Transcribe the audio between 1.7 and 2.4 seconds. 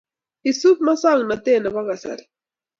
kasari